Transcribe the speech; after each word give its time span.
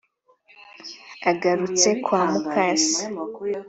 Agarutse 1.31 1.89
kwa 2.05 2.21
mukase 2.31 3.03